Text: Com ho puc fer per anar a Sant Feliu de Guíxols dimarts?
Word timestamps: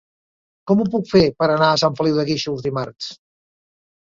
Com 0.71 0.79
ho 0.79 0.87
puc 0.95 1.03
fer 1.11 1.21
per 1.43 1.47
anar 1.57 1.67
a 1.73 1.77
Sant 1.83 1.99
Feliu 2.01 2.17
de 2.21 2.25
Guíxols 2.31 2.67
dimarts? 2.69 3.15